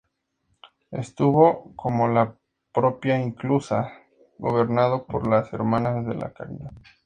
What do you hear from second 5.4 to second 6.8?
"hermanas de la caridad".